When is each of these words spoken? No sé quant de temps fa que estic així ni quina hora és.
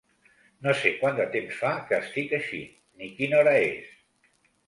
No 0.67 0.71
sé 0.77 0.91
quant 1.01 1.17
de 1.19 1.25
temps 1.35 1.59
fa 1.65 1.73
que 1.91 1.99
estic 2.05 2.33
així 2.37 2.61
ni 3.01 3.09
quina 3.19 3.39
hora 3.43 3.53
és. 3.69 3.93